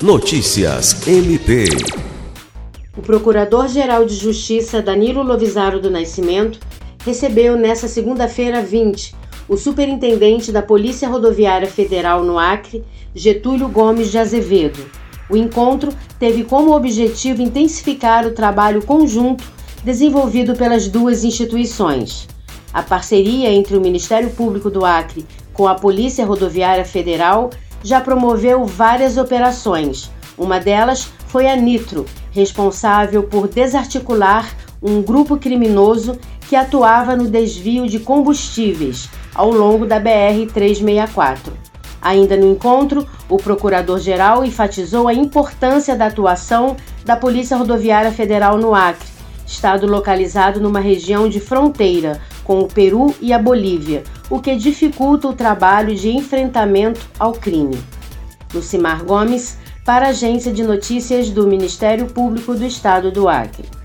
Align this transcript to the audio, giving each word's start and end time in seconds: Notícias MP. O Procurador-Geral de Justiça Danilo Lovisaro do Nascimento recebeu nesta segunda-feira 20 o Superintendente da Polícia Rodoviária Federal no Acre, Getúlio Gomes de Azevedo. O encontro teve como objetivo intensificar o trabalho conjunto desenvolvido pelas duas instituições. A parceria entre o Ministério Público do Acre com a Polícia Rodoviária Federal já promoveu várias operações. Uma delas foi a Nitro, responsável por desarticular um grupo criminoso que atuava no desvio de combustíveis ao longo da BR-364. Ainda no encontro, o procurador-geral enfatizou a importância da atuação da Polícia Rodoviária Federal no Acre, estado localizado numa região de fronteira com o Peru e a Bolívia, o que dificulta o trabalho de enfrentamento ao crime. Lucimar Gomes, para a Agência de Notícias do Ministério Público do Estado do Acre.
Notícias 0.00 1.08
MP. 1.08 1.64
O 2.96 3.02
Procurador-Geral 3.02 4.04
de 4.04 4.14
Justiça 4.14 4.80
Danilo 4.80 5.24
Lovisaro 5.24 5.80
do 5.80 5.90
Nascimento 5.90 6.60
recebeu 7.04 7.56
nesta 7.56 7.88
segunda-feira 7.88 8.62
20 8.62 9.12
o 9.48 9.56
Superintendente 9.56 10.52
da 10.52 10.62
Polícia 10.62 11.08
Rodoviária 11.08 11.66
Federal 11.66 12.22
no 12.22 12.38
Acre, 12.38 12.84
Getúlio 13.12 13.68
Gomes 13.68 14.12
de 14.12 14.18
Azevedo. 14.18 14.78
O 15.28 15.36
encontro 15.36 15.90
teve 16.16 16.44
como 16.44 16.76
objetivo 16.76 17.42
intensificar 17.42 18.24
o 18.24 18.30
trabalho 18.30 18.86
conjunto 18.86 19.42
desenvolvido 19.82 20.54
pelas 20.54 20.86
duas 20.86 21.24
instituições. 21.24 22.28
A 22.72 22.84
parceria 22.84 23.50
entre 23.50 23.76
o 23.76 23.80
Ministério 23.80 24.30
Público 24.30 24.70
do 24.70 24.84
Acre 24.84 25.26
com 25.52 25.66
a 25.66 25.74
Polícia 25.74 26.24
Rodoviária 26.24 26.84
Federal 26.84 27.50
já 27.82 28.00
promoveu 28.00 28.64
várias 28.64 29.16
operações. 29.16 30.10
Uma 30.36 30.58
delas 30.58 31.10
foi 31.26 31.48
a 31.48 31.56
Nitro, 31.56 32.06
responsável 32.30 33.24
por 33.24 33.48
desarticular 33.48 34.48
um 34.82 35.02
grupo 35.02 35.36
criminoso 35.36 36.18
que 36.48 36.56
atuava 36.56 37.16
no 37.16 37.28
desvio 37.28 37.86
de 37.86 37.98
combustíveis 37.98 39.08
ao 39.34 39.50
longo 39.50 39.84
da 39.84 40.00
BR-364. 40.00 41.52
Ainda 42.00 42.36
no 42.36 42.50
encontro, 42.50 43.06
o 43.28 43.36
procurador-geral 43.36 44.44
enfatizou 44.44 45.08
a 45.08 45.14
importância 45.14 45.96
da 45.96 46.06
atuação 46.06 46.76
da 47.04 47.16
Polícia 47.16 47.56
Rodoviária 47.56 48.12
Federal 48.12 48.56
no 48.56 48.74
Acre, 48.74 49.08
estado 49.44 49.86
localizado 49.86 50.60
numa 50.60 50.80
região 50.80 51.28
de 51.28 51.40
fronteira 51.40 52.20
com 52.48 52.60
o 52.60 52.66
Peru 52.66 53.14
e 53.20 53.30
a 53.30 53.38
Bolívia, 53.38 54.02
o 54.30 54.40
que 54.40 54.56
dificulta 54.56 55.28
o 55.28 55.34
trabalho 55.34 55.94
de 55.94 56.08
enfrentamento 56.08 57.06
ao 57.18 57.32
crime. 57.32 57.78
Lucimar 58.54 59.04
Gomes, 59.04 59.58
para 59.84 60.06
a 60.06 60.08
Agência 60.08 60.50
de 60.50 60.64
Notícias 60.64 61.28
do 61.28 61.46
Ministério 61.46 62.06
Público 62.06 62.54
do 62.54 62.64
Estado 62.64 63.12
do 63.12 63.28
Acre. 63.28 63.77